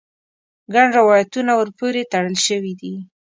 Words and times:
ګڼ 0.73 0.87
روایتونه 0.99 1.51
ور 1.57 1.69
پورې 1.77 2.01
تړل 2.11 2.35
شوي 2.47 2.73
دي. 2.81 2.93